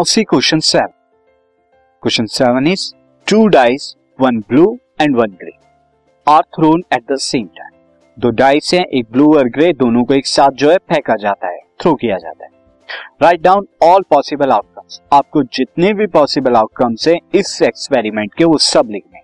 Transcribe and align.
Now 0.00 0.04
see 0.04 0.22
question 0.24 0.60
seven 0.60 0.92
question 2.02 2.26
seven 2.26 2.66
is 2.66 2.82
two 3.26 3.46
dice 3.46 3.94
one 4.20 4.38
blue 4.50 4.64
and 5.00 5.16
one 5.16 5.30
grey 5.40 5.50
are 6.26 6.42
thrown 6.56 6.82
at 6.94 7.02
the 7.10 7.16
same 7.20 7.46
time 7.56 7.70
दो 8.16 8.30
dice 8.30 8.72
हैं, 8.74 8.84
एक 8.84 9.06
blue 9.12 9.26
और 9.38 9.48
grey 9.48 9.72
दोनों 9.74 10.04
को 10.04 10.14
एक 10.14 10.26
साथ 10.26 10.56
जो 10.62 10.70
है 10.70 10.76
फेंका 10.92 11.16
जाता 11.16 11.48
है 11.48 11.60
थ्रो 11.82 11.94
किया 11.94 12.16
जाता 12.18 12.44
है। 12.44 12.50
Write 13.22 13.42
down 13.42 13.66
all 13.82 14.04
possible 14.10 14.52
outcomes 14.52 15.00
आपको 15.12 15.42
जितने 15.52 15.92
भी 15.92 16.06
पॉसिबल 16.16 16.56
आउटकम्स 16.56 17.08
हैं, 17.08 17.18
इस 17.34 17.62
एक्सपेरिमेंट 17.62 18.34
के 18.34 18.44
वो 18.44 18.58
सब 18.70 18.90
लिखने 18.90 19.22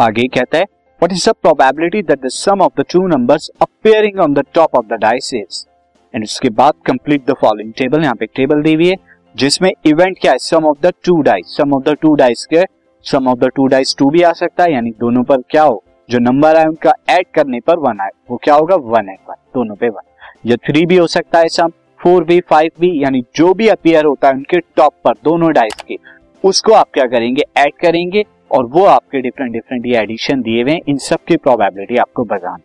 आगे 0.00 0.28
कहता 0.30 0.58
है 0.58 0.64
what 0.64 1.12
is 1.12 1.30
the 1.30 1.34
probability 1.42 2.02
that 2.02 2.26
the 2.26 2.36
sum 2.40 2.62
of 2.62 2.80
the 2.80 2.84
two 2.92 3.06
numbers 3.08 3.50
appearing 3.62 4.20
on 4.20 4.34
the 4.34 4.46
top 4.54 4.76
of 4.76 4.86
the 4.86 5.00
dice 5.02 5.34
and 5.34 6.22
उसके 6.24 6.50
बाद 6.52 6.74
कंप्लीट 6.86 7.26
द 7.26 7.34
फॉलोइंग 7.40 7.72
टेबल 7.78 8.02
यहाँ 8.02 8.14
पे 8.14 8.26
टेबल 8.36 8.62
दी 8.62 8.74
हुई 8.74 8.88
है। 8.88 8.96
जिसमें 9.36 9.70
इवेंट 9.86 10.18
क्या 10.20 10.32
है? 10.32 10.38
Sum 10.38 10.64
of 10.64 10.78
the 10.82 10.92
two 11.04 11.20
dice 11.22 11.56
sum 11.56 11.72
of 11.74 11.82
the 11.84 11.96
two 12.02 12.14
dice 12.14 12.46
के 12.46 12.62
sum 13.04 13.28
of 13.28 13.38
the 13.38 13.50
two 13.56 13.66
dice 13.66 13.94
two 13.98 14.10
भी 14.10 14.22
आ 14.22 14.32
सकता 14.32 14.64
है, 14.64 14.72
यानी 14.72 14.90
दोनों 14.90 15.22
पर 15.22 15.40
क्या 15.50 15.62
हो? 15.62 15.82
जो 16.10 16.18
नंबर 16.18 16.56
है 16.56 16.66
उनका 16.66 16.92
ऐड 17.08 17.26
करने 17.34 17.60
पर 17.60 17.78
वन 17.78 18.00
आए। 18.00 18.10
वो 18.30 18.36
क्या 18.36 18.54
होगा? 18.54 18.76
वन 18.76 19.08
है 19.08 19.16
वन 19.28 19.34
दोनों 19.54 19.74
पे 19.74 19.88
वन 19.88 20.02
या 20.46 20.56
थ्री 20.66 20.84
भी 20.86 20.96
हो 20.96 21.06
सकता 21.06 21.38
है 21.38 21.48
सम 21.48 21.68
फोर 22.00 22.24
भी 22.24 22.40
फाइव 22.40 22.70
भी, 22.80 23.02
यानी 23.02 23.22
जो 23.36 23.52
भी 23.54 23.68
अपियर 23.68 24.04
होता 24.04 24.28
है 24.28 24.34
उनके 24.34 24.58
टॉप 24.76 24.94
पर, 25.04 25.12
दोनों 25.24 25.52
डाइस 25.52 25.82
के, 25.88 25.98
उसको 26.44 26.72
आप 26.72 26.88
क्या 26.94 27.06
करेंगे? 27.06 27.42
ऐड 27.56 27.72
करेंगे 27.80 28.24
और 28.50 28.66
वो 28.66 28.84
आपके 28.84 29.20
डिफरेंट 29.20 29.52
डिफरेंट 29.52 29.86
ये 29.86 29.96
एडिशन 29.98 30.42
दिए 30.42 30.62
हुए 30.62 30.80
इन 30.88 30.96
सब 30.98 31.18
की 31.28 31.36
प्रोबेबिलिटी 31.36 31.96
आपको 31.96 32.24
बताना 32.24 32.58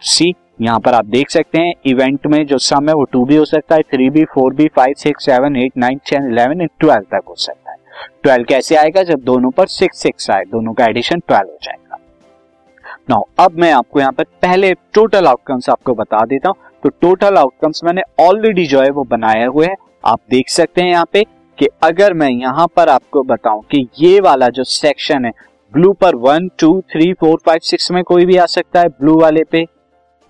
सी 0.00 0.32
यहाँ 0.60 0.80
पर 0.80 0.94
आप 0.94 1.04
देख 1.06 1.30
सकते 1.30 1.58
हैं 1.58 1.72
इवेंट 1.86 2.26
में 2.26 2.44
जो 2.46 2.58
सम 2.60 2.88
है 2.88 2.94
वो 2.94 3.04
टू 3.04 3.24
भी 3.24 3.36
हो 3.36 3.44
सकता 3.46 3.74
है 3.74 3.82
थ्री 3.84 4.08
भी 4.10 4.24
फोर 4.24 4.54
भी 4.54 4.66
five 4.76 4.94
six 4.98 5.24
seven 5.26 5.56
eight 5.56 5.76
nine 5.76 5.98
ten 6.10 6.30
eleven 6.30 6.60
and 6.60 6.70
twelve 6.80 7.04
तक 7.12 7.28
हो 7.28 7.34
सकता 7.36 7.70
है। 7.70 7.76
ट्वेल्व 8.22 8.44
कैसे 8.44 8.76
आएगा? 8.76 9.02
जब 9.02 9.22
दोनों 9.22 9.50
पर 9.50 9.66
सिक्स 9.68 10.02
सिक्स 10.02 10.30
आए, 10.30 10.44
दोनों 10.44 10.72
का 10.72 10.84
एडिशन 10.84 11.20
ट्वेल्व 11.20 11.48
हो 11.48 11.58
जाएगा। 11.62 11.98
नाउ 13.10 13.22
अब 13.38 13.58
मैं 13.58 13.72
आपको 13.72 14.00
यहाँ 14.00 14.12
पर 14.12 14.24
पहले 14.42 14.72
टोटल 14.94 15.26
आउटकम्स 15.26 15.68
आपको 15.70 15.94
बता 15.94 16.24
देता 16.26 16.48
हूँ। 16.48 16.56
तो 16.82 16.88
टोटल 17.00 17.36
आउटकम्स 17.36 17.84
मैंने 17.84 18.02
ऑलरेडी 18.20 18.66
जो 18.66 18.80
है 18.80 18.90
वो 18.90 19.04
बनाए 19.06 19.44
हुए 19.46 19.66
हैं। 19.66 19.76
आप 20.04 20.20
देख 20.30 20.48
सकते 20.50 20.82
हैं 20.82 20.90
यहाँ 20.90 21.06
पे 21.12 21.24
कि 21.58 21.68
अगर 21.82 22.12
मैं 22.14 22.30
यहाँ 22.30 22.66
पर 22.76 22.88
आपको 22.88 23.22
बताऊँ 23.24 23.62
कि 23.70 23.86
ये 23.98 24.20
वाला 24.20 24.48
जो 24.50 24.64
सेक्शन 24.66 25.24
है 25.24 25.32
ब्लू 25.72 25.92
पर 25.92 26.14
one 26.18 26.48
two 26.58 26.80
three 26.92 27.12
four 27.14 27.38
five 27.46 27.58
six 27.64 27.90
में 27.90 28.02
कोई 28.04 28.26
भी 28.26 28.36
आ 28.36 28.46
सकता 28.48 28.80
है 28.80 28.88
ब्लू 28.90 29.20
वाले 29.20 29.44
पे। 29.44 29.66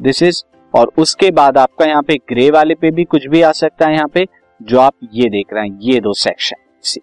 दिस 0.01 0.23
इज़ 0.23 0.43
और 0.75 0.93
उसके 0.98 1.31
बाद 1.31 1.59
आपका 1.59 1.84
यहाँ 1.84 2.03
पे 2.03 2.15
ग्रे 2.15 2.51
वाले 2.51 2.75
पे 2.75 2.91
भी 2.91 3.05
कुछ 3.05 3.27
भी 3.27 3.43
आ 3.43 3.53
सकता 3.53 3.87
है 3.87 3.95
यहाँ 3.95 4.09
पे 4.09 4.27
जो 4.62 4.81
आप 4.81 4.95
ये 5.12 5.29
देख 5.29 5.47
रहे 5.53 5.69
हैं 5.69 5.79
ये 5.83 6.01
दो 6.01 6.12
सेक्शन 6.12 6.56
सी 6.83 7.01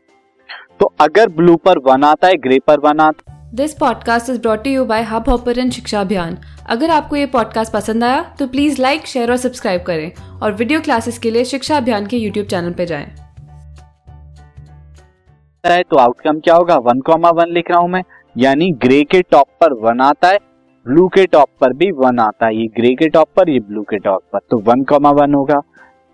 तो 0.79 0.93
अगर 0.99 1.29
ब्लू 1.29 1.55
पर 1.55 1.79
वन 1.79 2.03
आता 2.03 2.27
है 2.27 2.35
ग्रे 2.35 2.59
पर 2.59 2.79
वन 2.79 2.99
आता 2.99 3.33
this 3.53 3.73
podcast 3.73 4.29
is 4.29 4.41
brought 4.41 4.67
you 4.67 4.85
by 4.85 5.03
Hubhopper 5.29 5.69
शिक्षा 5.69 6.01
अभियान 6.01 6.37
अगर 6.69 6.89
आपको 6.89 7.15
ये 7.15 7.25
पॉडकास्ट 7.25 7.73
पसंद 7.73 8.03
आया 8.03 8.35
तो 8.39 8.47
प्लीज़ 8.47 8.81
लाइक 8.81 9.07
शेयर 9.07 9.31
और 9.31 9.37
सब्सक्राइब 9.37 9.83
करें 9.83 10.11
और 10.39 10.53
वीडियो 10.53 10.81
क्लासेस 10.81 11.19
के 11.19 11.31
लिए 11.31 11.45
शिक्षा 11.45 11.77
अभियान 11.77 12.05
के 12.05 12.17
यूट्यूब 12.17 12.47
चैनल 12.47 12.73
पर 12.73 12.85
जाएँ। 12.85 13.05
तो 15.83 15.97
आउटकम 15.97 16.39
क्या 16.39 16.55
होगा? 16.55 16.75
वन 16.75 16.99
कॉमा 16.99 17.29
वन 17.29 17.47
लिख 17.47 17.71
रहा 17.71 17.79
हूँ 17.79 17.89
मैं। 17.89 18.03
यानी 18.37 18.71
ग्रे 18.71 19.03
के 19.03 19.21
टॉप 19.21 19.47
पर 19.61 19.73
वन 19.73 20.01
आता 20.01 20.27
है 20.27 20.39
ब्लू 20.87 21.07
के 21.07 21.25
टॉप 21.25 21.47
पर 21.61 21.73
भी 21.73 21.89
वन 21.91 22.19
आता 22.19 22.45
है। 22.45 22.55
ये 22.55 22.65
ग्रे 22.75 22.93
के 22.95 23.07
टॉप 23.09 23.27
पर, 23.35 23.49
ये 23.49 23.59
ब्लू 23.59 23.81
के 23.83 23.97
टॉप 23.99 24.21
पर। 24.33 24.39
तो 24.49 24.57
वन 24.67 24.83
कॉमा 24.83 25.11
वन 25.11 25.33
होगा। 25.33 25.61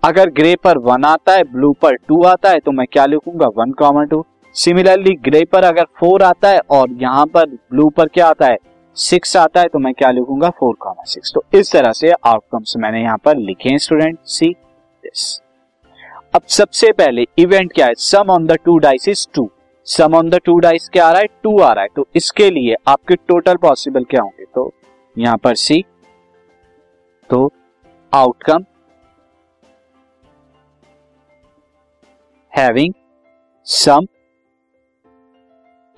अगर 0.03 0.29
ग्रे 0.31 0.55
पर 0.63 0.77
वन 0.77 1.05
आता 1.05 1.33
है 1.33 1.43
ब्लू 1.51 1.71
पर 1.81 1.95
टू 2.07 2.23
आता 2.23 2.49
है 2.49 2.59
तो 2.59 2.71
मैं 2.71 2.85
क्या 2.91 3.05
लिखूँगा? 3.05 3.47
One 3.57 3.71
comma 3.71 4.03
two 4.03 4.23
similarly 4.55 5.13
grey 5.25 5.43
पर 5.45 5.63
अगर 5.63 5.85
फोर 5.99 6.23
आता 6.23 6.49
है 6.49 6.59
और 6.71 6.91
यहाँ 7.01 7.25
पर 7.25 7.45
ब्लू 7.45 7.89
पर 7.89 8.07
क्या 8.07 8.27
आता 8.27 8.47
है? 8.47 8.57
सिक्स 8.97 9.35
आता 9.37 9.61
है 9.61 9.67
तो 9.67 9.79
मैं 9.79 9.93
क्या 9.93 10.11
लिखूँगा? 10.11 10.49
फोर 10.49 10.75
कॉमा 10.79 11.03
सिक्स 11.05 11.31
तो 11.35 11.43
इस 11.53 11.71
तरह 11.71 11.91
से 11.91 12.11
आउटकम्स 12.11 12.73
मैंने 12.77 13.01
यहाँ 13.01 13.17
पर 13.25 13.37
लिखे 13.37 13.69
हैं 13.69 13.77
स्टूडेंट 13.77 14.17
सी 14.27 14.49
दिस 14.49 15.41
अब 16.35 16.41
सबसे 16.49 16.91
पहले 16.91 17.25
इवेंट 17.37 17.71
क्या 17.73 17.85
है? 17.85 17.93
Sum 17.95 18.29
on 18.31 18.45
the 18.47 18.57
two 18.65 18.77
dice 18.79 19.07
is 19.09 19.27
two 19.35 19.49
sum 19.87 20.13
on 20.15 20.29
the 20.29 20.35
two 20.35 20.57
dice 20.59 20.87
क्या 20.89 21.05
आ 21.07 21.11
रहा 21.11 21.21
है? 21.21 21.27
टू 21.43 21.59
आ 21.59 21.71
रहा 21.73 21.83
है। 21.83 21.89
तो 21.95 22.07
इसके 22.15 22.49
लिए 22.49 22.75
आपके 22.87 23.15
टोटल 23.17 23.55
पॉसिबल 23.55 24.03
क्या 24.03 24.21
होंगे? 24.21 24.45
तो 24.45 24.71
यहाँ 25.15 25.37
पर 25.37 25.55
सी 25.55 25.83
तो 27.29 27.51
आउटकम 28.13 28.63
हैविंग 32.53 32.93
सम 33.67 34.05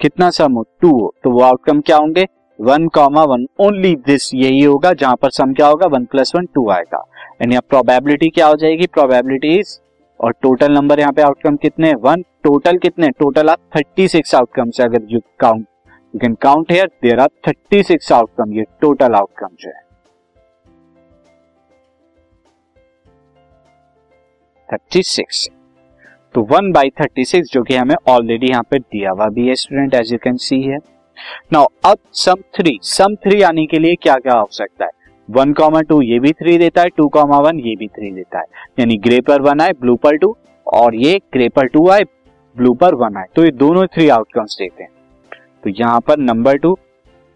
कितना 0.01 0.29
सम 0.29 0.53
हो? 0.53 0.65
टू 0.81 0.89
हो। 0.91 1.13
तो 1.23 1.31
वो 1.31 1.41
आउटकम 1.41 1.81
क्या 1.81 1.97
होंगे? 1.97 2.25
One 2.59 2.87
comma 2.87 3.23
one 3.23 3.45
only 3.59 3.95
this 3.95 4.33
यही 4.33 4.61
होगा, 4.61 4.93
जहाँ 4.93 5.15
पर 5.15 5.29
सम 5.29 5.53
क्या 5.53 5.67
होगा? 5.67 5.87
वन 5.87 6.05
प्लस 6.05 6.31
वन 6.35 6.45
टू 6.45 6.69
आएगा। 6.71 7.03
एंड 7.41 7.51
यहाँ 7.51 7.63
प्रोबेबिलिटी 7.69 8.29
क्या 8.29 8.47
हो 8.47 8.55
जाएगी? 8.55 8.87
प्रोबेबिलिटी 8.87 9.57
इज़ 9.59 9.79
और 10.19 10.31
टोटल 10.41 10.71
नंबर 10.71 10.99
यहाँ 10.99 11.13
पे 11.13 11.21
आउटकम 11.21 11.55
कितने 11.55 11.93
वन 12.01 12.21
टोटल 12.43 12.77
कितने? 12.77 13.09
टोटल 13.09 13.49
आप 13.49 13.59
थर्टी 13.75 14.07
सिक्स 14.07 14.35
आउटकम 14.35 14.69
से 14.69 14.83
अगर 14.83 15.07
you 15.09 15.19
count 15.39 15.65
you 16.13 16.19
can 16.19 16.33
count 16.41 16.71
here 16.71 16.87
there 17.03 17.19
are 17.19 17.29
thirty 17.47 17.81
six 17.83 18.11
outcome 18.11 18.53
ये 18.53 18.63
टोटल 18.81 19.15
आउटकम 19.15 19.55
जो 19.59 19.69
है। 19.69 19.83
थर्टी 24.69 25.03
सिक्स 25.03 25.47
तो 26.35 26.41
वन 26.43 26.71
बाई 26.71 26.89
थर्टी 26.99 27.25
सिक्स 27.25 27.51
जो 27.51 27.63
कि 27.63 27.75
हमें 27.75 27.95
ऑलरेडी 28.09 28.47
यहाँ 28.49 28.63
पे 28.63 28.79
दिया 28.79 29.11
हुआ 29.11 29.27
भी 29.29 29.47
है 29.47 29.55
student 29.55 29.93
as 29.93 30.11
you 30.13 30.17
can 30.23 30.37
see 30.37 30.61
है 30.61 30.77
नाउ 31.53 31.65
अब 31.85 31.97
सम 32.13 32.41
थ्री 32.55 32.77
सम 32.83 33.15
थ्री 33.15 33.41
आने 33.41 33.65
के 33.65 33.79
लिए 33.79 33.95
क्या 33.95 34.15
क्या 34.15 34.33
हो 34.33 34.47
सकता 34.51 34.85
है? 34.85 34.91
वन 35.29 35.53
कॉमा 35.53 35.81
टू 35.81 36.01
ये 36.01 36.19
भी 36.19 36.31
थ्री 36.33 36.57
देता 36.57 36.81
है 36.81 36.89
टू 36.89 37.07
कॉमा 37.09 37.39
वन 37.39 37.59
ये 37.59 37.75
भी 37.75 37.87
थ्री 37.87 38.11
देता 38.11 38.39
है। 38.39 38.45
यानी 38.79 38.97
ग्रे 38.97 39.19
पर 39.21 39.41
वन 39.41 39.61
आए 39.61 39.73
ब्लू 39.79 39.95
पर 39.95 40.17
टू 40.17 40.35
और 40.67 40.95
ये 40.95 41.17
ग्रे 41.33 41.47
पर 41.49 41.67
टू 41.67 41.87
आए 41.89 42.03
ब्लू 42.55 42.73
पर 42.73 42.95
वन 42.95 43.17
आए। 43.17 43.25
तो 43.35 43.45
ये 43.45 43.51
दोनों 43.53 43.85
थ्री 43.87 44.07
आउटकम्स 44.09 44.57
देते 44.59 44.83
हैं। 44.83 44.89
तो 45.63 45.69
यहाँ 45.71 45.99
पर 45.99 46.17
number 46.19 46.57
two 46.57 46.77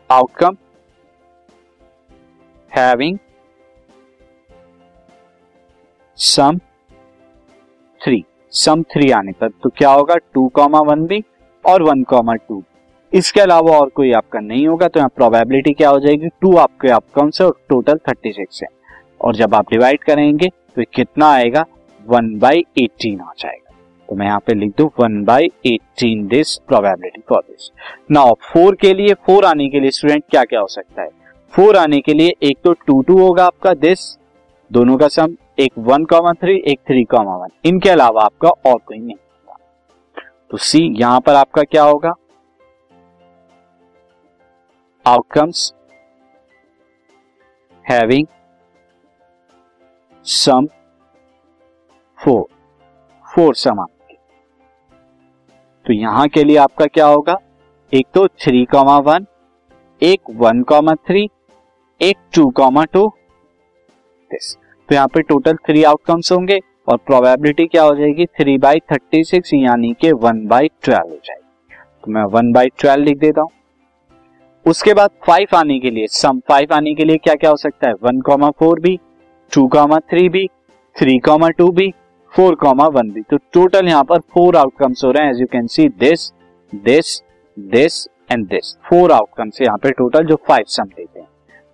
outcome 0.10 0.58
having 2.72 3.18
sum 6.18 6.58
three 8.02 8.24
sum 8.54 8.82
three 8.94 9.10
आने 9.12 9.32
पर 9.32 9.50
तो 9.64 9.70
क्या 9.70 9.90
होगा? 9.92 10.16
टू 10.34 10.48
कॉमा 10.50 10.80
वन 10.84 11.06
भी 11.08 11.24
और 11.66 11.84
वन 11.84 12.04
कॉमा 12.04 12.34
टू 12.36 12.64
इसके 13.14 13.42
अलावा 13.42 13.78
और 13.78 13.90
कोई 13.90 14.12
आपका 14.14 14.40
नहीं 14.40 14.68
होगा 14.68 14.88
तो 14.88 15.00
यहाँ 15.00 15.09
प्रोबेबिलिटी 15.16 15.72
क्या 15.74 15.90
हो 15.90 16.00
जाएगी? 16.00 16.28
टू 16.42 16.56
आपके 16.58 16.90
आउटकम 16.90 17.30
से 17.30 17.44
और 17.44 17.56
टोटल 17.70 17.97
थर्टी 18.08 18.31
सिक्स 18.34 18.62
है। 18.64 18.68
और 19.22 19.36
जब 19.36 19.56
आप 19.56 19.72
डिवाइड 19.72 20.03
करेंगे 20.03 20.47
तो 20.47 20.84
कितना 20.94 21.30
आएगा? 21.30 21.66
वन 22.02 22.38
बाई 22.40 22.66
एटीन 22.78 23.20
आ 23.22 23.31
जाएगा। 23.38 23.75
तो 24.09 24.16
मैं 24.16 24.25
यहाँ 24.25 24.40
पे 24.40 24.53
लिख 24.56 24.74
दू 24.78 24.92
one 25.00 25.24
by 25.24 25.50
eighteen 25.68 26.28
this 26.28 26.56
probability 26.68 27.22
for 27.30 27.42
this 27.42 27.70
now 28.12 28.34
four 28.44 28.75
के 28.75 28.94
लिए 28.94 29.14
फोर 29.26 29.46
आने 29.46 29.70
के 29.70 29.80
लिए 29.80 29.91
स्टूडेंट 29.91 30.24
क्या 30.30 30.44
क्या 30.44 30.59
हो 30.59 30.68
सकता 30.68 31.02
है? 31.02 31.09
फोर 31.53 31.78
आने 31.78 32.00
के 32.00 32.14
लिए 32.14 32.34
एक 32.44 32.58
तो 32.64 32.74
टू 32.88 33.02
टू 33.02 33.18
होगा 33.20 33.46
आपका 33.46 33.74
दिस 33.76 34.08
दोनों 34.72 34.97
का 34.97 35.08
सम 35.09 35.36
एक 35.59 35.72
वन 35.80 36.03
कॉमा 36.06 36.34
थ्री 36.34 36.56
एक 36.68 36.80
थ्री 36.88 37.03
कॉमा 37.06 37.36
वन 37.36 37.50
इनके 37.66 37.90
अलावा 37.90 38.24
आपका 38.24 38.50
और 38.50 38.78
कोई 38.78 38.97
नहीं 38.97 39.16
होगा। 39.16 39.58
तो 40.52 40.58
सी 40.59 40.88
यहाँ 41.00 41.20
पर 41.20 41.34
आपका 41.36 41.64
क्या 41.64 41.84
होगा? 41.84 42.14
Outcomes 45.06 45.74
having 47.85 48.26
sum 50.26 50.68
four 52.20 52.44
four 53.26 53.56
sum 53.56 53.85
तो 55.85 55.94
यहाँ 55.94 56.28
के 56.28 56.44
लिए 56.44 56.58
आपका 56.58 56.85
क्या 56.85 57.06
होगा? 57.06 57.38
एक 57.94 58.08
तो 58.14 58.28
थ्री 58.28 58.64
कॉमा 58.66 58.97
वन 59.00 59.26
एक 60.02 60.29
वन 60.38 60.62
कॉमा 60.64 60.96
थ्री 61.08 61.28
एक 62.02 62.18
टू 62.35 62.50
कॉमा 62.58 62.84
टू 62.85 63.08
दिस 64.32 64.56
तो 64.90 64.96
यहाँ 64.96 65.08
पे 65.08 65.22
टोटल 65.23 65.56
थ्री 65.66 65.84
आउटकम्स 65.84 66.32
होंगे 66.32 66.59
और 66.88 66.97
प्रोबेबिलिटी 66.97 67.66
क्या 67.68 67.84
हो 67.84 67.96
जाएगी? 67.96 68.26
थ्री 68.26 68.58
बाई 68.58 68.79
थर्टी 68.91 69.23
सिक्स 69.23 69.53
यानी 69.53 69.94
के 70.02 70.12
वन 70.14 70.46
बाई 70.47 70.68
ट्वेल्व 70.84 71.09
हो 71.09 71.20
जाएगी। 71.26 71.76
तो 72.03 72.12
मैं 72.12 72.23
वन 72.34 72.52
बाई 72.53 72.70
ट्वेल्व 72.79 73.03
लिख 73.03 73.18
देता 73.18 73.41
हूँ। 73.41 73.50
उसके 74.66 74.94
बाद 74.94 75.09
फाइव 75.26 75.56
आने 75.58 75.79
के 75.79 75.90
लिए 75.91 76.08
सम 76.11 76.40
फाइव 76.50 76.73
आने 76.73 76.94
के 76.96 77.06
लिए 77.06 77.17
क्या 77.17 77.34
क्या 77.35 77.50
हो 77.50 77.56
सकता 77.58 77.88
है? 77.88 77.94
वन 77.94 78.20
कॉमा 78.22 78.50
फोर 78.50 78.79
भी 78.79 78.97
टू 79.52 79.67
कॉमा 79.67 79.97
थ्री 80.09 80.28
भी 80.29 80.46
थ्री 80.96 81.17
कॉमा 81.20 81.50
टू 81.50 81.70
भी 81.72 81.90
फोर 82.32 82.56
कॉमा 82.56 82.88
वन 82.90 83.09
भी। 83.11 83.22
तो 83.22 83.38
टोटल 83.53 83.88
यहाँ 83.88 84.03
पर 84.03 84.20
फोर 84.34 84.56
आउटकम्स 84.58 85.03
हो 85.06 85.11
रहे 85.11 85.23
हैं 85.23 85.32
as 85.32 85.40
you 85.41 85.47
can 85.52 85.67
see 85.67 85.88
this 86.00 86.32
this 86.73 87.22
this 87.58 88.06
and 88.32 88.46
this 88.47 88.76
four 88.90 89.11
outcomes 89.11 89.61
यहाँ 89.61 89.78
पे 89.78 89.91
टोटल 89.91 90.26
जो 90.26 90.35
फाइव 90.47 90.66
सम 90.67 90.84
देते 90.88 91.20
हैं। 91.20 91.28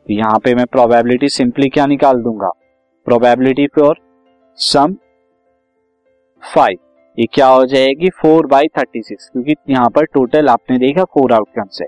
तो 0.08 0.14
यहाँ 0.14 0.40
पे 0.40 0.54
मैं 0.56 0.66
प्रोबेबिलिटी 0.68 1.30
सिंपली 1.30 1.70
क्या 1.70 1.86
निकाल 1.86 2.22
दूँगा? 2.24 2.50
प्रोबेबिलिटी 3.08 3.68
फॉर 3.76 4.00
सम 4.60 4.96
फाइव 6.44 6.78
ये 7.18 7.26
क्या 7.34 7.48
हो 7.48 7.66
जाएगी? 7.66 8.10
फोर 8.12 8.48
बाई 8.48 8.68
थर्टी 8.78 9.02
सिक्स 9.02 9.30
क्योंकि 9.30 9.56
यहाँ 9.70 9.90
पर 9.90 10.06
टोटल 10.06 10.50
आपने 10.50 10.78
देखा 10.78 11.04
फोर 11.06 11.34
आउटकम्स 11.34 11.78
से 11.78 11.86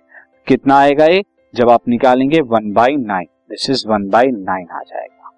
कितना 0.48 0.78
आएगा 0.78 1.06
ये? 1.06 1.24
जब 1.54 1.70
आप 1.70 1.88
निकालेंगे 1.88 2.42
one 2.42 2.72
by 2.74 2.96
nine 2.96 3.28
this 3.50 3.70
is 3.70 3.88
one 3.88 4.08
by 4.10 4.28
nine 4.28 4.68
आ 4.72 4.80
जाएगा। 4.80 5.32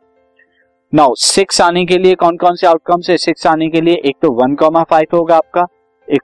नाउ 0.93 1.13
सिक्स 1.15 1.61
आने 1.61 1.85
के 1.85 1.97
लिए 1.97 2.15
कौन 2.15 2.37
कौन 2.37 2.55
से 2.55 2.67
आउटकम्स 2.67 3.09
है? 3.09 3.17
सिक्स 3.17 3.47
आने 3.47 3.69
के 3.69 3.81
लिए 3.81 3.95
एक 3.95 4.15
तो 4.21 4.31
वन 4.33 4.55
कॉमा 4.55 4.83
फाइव 4.83 5.15
होगा 5.15 5.37
आपका, 5.37 5.65
एक 6.07 6.21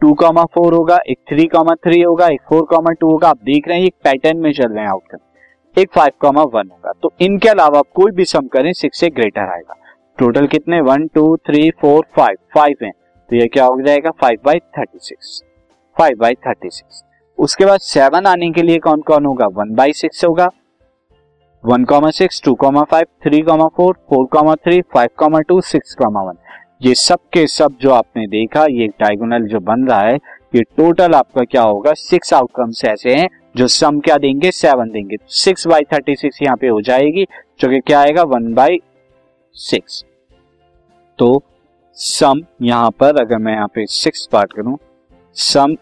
टू 0.00 0.12
कॉमा 0.14 0.44
फोर 0.44 0.74
होगा, 0.74 0.98
एक 1.08 1.18
थ्री 1.28 1.46
कॉमा 1.46 1.74
थ्री 1.74 2.00
होगा, 2.02 2.26
एक 2.26 2.40
फोर 2.48 2.62
कॉमा 2.64 2.92
टू 2.92 3.10
होगा। 3.10 3.28
आप 3.28 3.38
देख 3.44 3.68
रहे 3.68 3.78
हैं, 3.78 3.86
एक 3.86 3.94
पैटर्न 4.04 4.38
में 4.38 4.52
चल 4.52 4.72
रहे 4.72 4.84
हैं 4.84 4.90
आउटकम 4.90 5.18
एक 5.76 5.90
फाइव 5.92 6.12
कॉमा 6.20 6.42
वन 6.44 6.70
होगा। 6.70 6.92
तो 7.02 7.12
इनके 7.20 7.48
अलावा 7.48 7.78
आप 7.78 7.86
कोई 7.94 8.12
भी 8.12 8.24
सम 8.24 8.46
करें 8.46 8.72
सिक्स 8.72 9.00
से 9.00 9.10
ग्रेटर 9.10 9.52
आएगा। 9.52 9.74
टोटल 10.18 10.46
कितने? 10.46 10.80
One 10.80 11.06
two 11.06 11.36
three 11.36 11.70
four 11.70 12.06
five 12.16 12.36
five 12.54 12.84
है। 12.84 12.90
तो 12.90 13.36
ये 13.36 13.46
क्या 13.46 13.64
हो 13.64 13.80
जाएगा? 13.82 14.10
Five 14.10 14.38
by 14.44 14.58
thirty 14.78 14.98
six 14.98 15.42
five 15.96 16.16
by 16.18 16.34
thirty 16.46 16.70
six 16.70 17.04
उसके 17.38 17.64
बाद 17.66 17.80
सेवन 17.80 18.26
आने 18.26 18.50
के 18.50 18.62
लिए 18.62 18.78
कौन 18.78 19.00
कौन 19.00 19.26
होगा? 19.26 19.46
वन 19.46 19.74
बाई 19.74 19.92
सिक्स 19.92 20.24
होगा। 20.24 20.48
One 21.64 21.84
comma 21.84 22.10
six 22.10 22.42
two 22.44 22.54
comma 22.54 22.82
five 22.82 23.06
three 23.24 23.40
comma 23.42 23.66
four 23.76 23.94
four 24.10 24.26
comma 24.26 24.54
three 24.54 24.80
five 24.94 25.08
comma 25.18 25.40
two 25.40 25.60
six 25.60 25.94
comma 25.94 26.22
one 26.22 26.36
ये 26.82 26.94
सब 26.94 27.18
के 27.32 27.46
सब 27.46 27.76
जो 27.80 27.90
आपने 27.90 28.26
देखा, 28.26 28.64
ये 28.64 28.86
डायगोनल 29.00 29.46
जो 29.48 29.60
बन 29.60 29.86
रहा 29.88 30.00
है, 30.00 30.14
ये 30.54 30.62
टोटल 30.76 31.14
आपका 31.14 31.44
क्या 31.44 31.62
होगा? 31.62 31.92
सिक्स 31.92 32.32
आउटकम्स 32.34 32.84
ऐसे 32.84 33.14
हैं, 33.14 33.28
जो 33.56 33.66
सम 33.68 33.98
क्या 34.00 34.16
देंगे? 34.16 34.50
सेवन 34.50 34.90
देंगे। 34.90 35.16
सिक्स 35.28 35.66
बाई 35.66 35.84
थर्टी 35.92 36.14
सिक्स 36.16 36.42
यहाँ 36.42 36.56
पे 36.56 36.68
हो 36.68 36.80
जाएगी, 36.80 37.24
जो 37.60 37.68
कि 37.68 37.80
क्या 37.80 38.00
आएगा? 38.00 38.22
वन 38.24 38.52
बाई 38.54 38.78
सिक्स 39.56 40.04
तो 41.18 41.42
सम 41.98 42.42
यहाँ 42.62 42.90
पर, 42.90 43.20
अगर 43.20 43.38
मैं 43.38 43.54
यहाँ 43.54 43.68
पे 43.74 43.86
सिक्स 43.88 44.26
पार्ट 44.32 44.52
करूँ 44.52 44.78
सम 45.36 45.76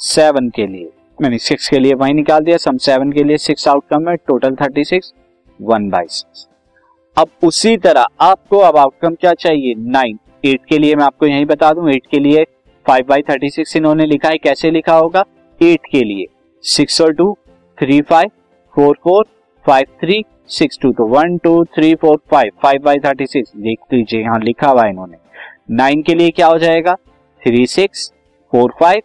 सेवन 0.00 0.48
के 0.48 0.66
लिए 0.66 0.90
मैंने 1.18 1.38
सिक्स 1.38 1.68
के 1.68 1.78
लिए 1.78 1.94
वही 1.94 2.12
निकाल 2.12 2.44
दिया, 2.44 2.56
सम 2.56 2.76
सेवन 2.76 3.12
के 3.12 3.24
लिए 3.24 3.36
सिक्स 3.38 3.66
आउटकम 3.68 4.08
है 4.08 4.16
total 4.16 4.54
thirty 4.54 4.84
six 4.84 5.12
one 5.60 5.88
by 5.90 6.06
six 6.08 6.48
अब 7.16 7.28
उसी 7.44 7.76
तरह 7.76 8.06
आपको 8.20 8.58
अब 8.58 8.76
आउटकम 8.76 9.14
क्या 9.14 9.32
चाहिए? 9.34 9.74
नाइन 9.74 10.18
एट 10.44 10.60
के 10.68 10.78
लिए 10.78 10.94
मैं 10.94 11.04
आपको 11.04 11.26
यही 11.26 11.44
बता 11.44 11.72
दूँ 11.72 11.90
एट 11.90 12.06
के 12.10 12.18
लिए 12.18 12.44
फाइव 12.86 13.04
बाई 13.08 13.22
थर्टी 13.22 13.50
सिक्स 13.50 13.76
इन्होंने 13.76 14.06
लिखा 14.06 14.28
है, 14.28 14.38
कैसे 14.38 14.70
लिखा 14.70 14.96
होगा? 14.96 15.24
एट 15.60 15.86
के 15.90 16.02
लिए 16.04 16.26
सिक्स 16.64 17.00
और 17.00 17.12
two 17.12 17.36
three 17.78 18.00
five 18.02 18.30
four 18.74 18.98
four 19.04 19.24
five 19.64 19.86
three 20.00 20.24
six 20.48 20.78
two 20.82 20.92
तो 20.92 21.06
one 21.06 21.36
two 21.38 21.64
three 21.74 21.94
four 21.94 22.20
five 22.30 22.50
five 22.62 22.82
by 22.82 22.98
thirty 22.98 23.26
six 23.26 23.52
देख 23.56 23.78
लीजिए, 23.92 24.20
यहाँ 24.20 24.38
लिखा 24.40 24.68
हुआ 24.68 24.84
है 24.84 24.90
इन्होंने। 24.90 25.16
नाइन 25.70 26.02
के 26.02 26.14
लिए 26.14 26.30
क्या 26.30 26.46
हो 26.46 26.58
जाएगा? 26.58 26.94
Three 27.42 27.66
six 27.66 28.12
four 28.52 28.74
five 28.80 29.02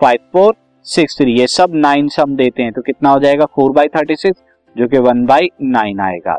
five 0.00 0.18
four 0.32 0.54
six 0.86 1.16
three 1.18 1.32
ये 1.32 1.46
सब 1.46 1.72
नाइन 1.74 2.08
सम 2.08 2.34
देते 2.36 2.62
हैं 2.62 2.72
तो 2.72 2.82
कितना 2.82 3.10
हो 3.10 3.18
जाएगा? 3.20 3.44
फोर 3.46 3.70
बाई 3.72 3.88
थर्टी 3.88 4.16
सिक्स 4.16 4.42
जो 4.76 4.88
कि 4.88 4.98
वन 4.98 5.24
बाई 5.26 5.48
नाइन 5.62 6.00
आएगा 6.00 6.38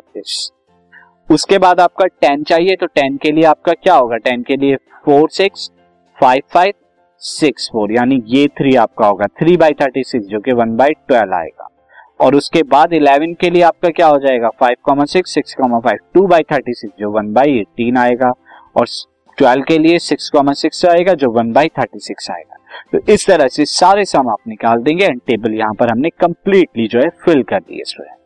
उसके 1.30 1.58
बाद 1.58 1.80
आपका 1.80 2.06
टेन 2.22 2.44
चाहिए 2.44 2.76
तो 2.76 2.86
टेन 2.86 3.18
के 3.18 3.32
लिए 3.32 3.44
आपका 3.44 3.74
क्या 3.74 3.96
होगा? 3.96 4.18
टेन 4.18 4.42
के 4.42 4.58
लिए 4.58 4.76
four 5.06 5.30
six 5.30 5.70
five 6.18 6.42
five 6.54 6.74
six 7.22 7.70
four 7.72 7.92
यानी 7.92 8.22
ये 8.28 8.48
थ्री 8.48 8.76
आपका 8.76 9.08
होगा। 9.08 9.28
थ्री 9.40 9.56
बाई 9.58 9.74
थर्टी 9.82 10.04
सिक्स 10.04 10.26
जो 10.26 10.40
कि 10.40 10.54
वन 10.54 10.76
बाई 10.78 10.94
ट्वेल्व 11.08 11.34
आएगा। 11.34 11.70
और 12.22 12.36
उसके 12.36 12.64
बाद 12.64 12.94
इलेवन 12.94 13.34
के 13.34 13.50
लिए 13.50 13.62
आपका 13.62 13.90
क्या 13.90 14.08
हो 14.08 14.18
जाएगा? 14.18 14.50
Five 14.50 14.76
comma 14.84 15.06
six 15.06 15.34
six 15.34 15.56
comma 15.56 15.80
five 15.80 16.00
two 16.14 16.26
by 16.28 16.44
thirty 16.52 16.74
six 16.74 16.94
जो 17.00 17.12
वन 17.12 17.34
बाई 17.34 17.58
एटीन 17.60 17.98
आएगा। 17.98 18.32
और 18.76 18.86
ट्वेल्व 19.38 19.64
के 19.64 19.78
लिए 19.78 20.00
सिक्स 20.00 20.30
कॉमा 20.30 20.54
सिक्स 20.54 20.86
आएगा, 20.86 21.14
जो 21.14 21.30
वन 21.32 21.52
बाई 21.54 21.68
थर्टी 21.80 22.00
सिक्स 22.00 22.30
आएगा। 22.32 22.55
तो 22.94 23.00
इस 23.14 23.26
तरह 23.28 23.48
से 23.48 23.66
सारे 23.68 24.06
सम 24.06 24.30
आप 24.30 24.48
निकाल 24.48 24.84
देंगे 24.84 25.06
एंड 25.06 25.22
टेबल 25.28 25.54
यहाँ 25.54 25.74
पर 25.74 25.92
हमने 25.92 26.10
कंप्लीटली 26.20 26.88
जो 26.88 27.00
है 27.00 27.10
फिल 27.26 27.44
कर 27.44 27.60
दिए 27.60 27.84
स्टूडेंट 27.86 28.25